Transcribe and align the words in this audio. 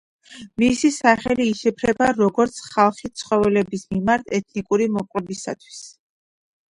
მისი 0.61 0.89
სახელი 0.95 1.45
იშიფრება 1.49 2.07
როგორც 2.21 2.57
„ხალხი 2.69 3.11
ცხოველების 3.21 3.85
მიმართ 3.95 4.35
ეთიკური 4.39 4.89
მოპყრობისთვის“. 4.97 5.85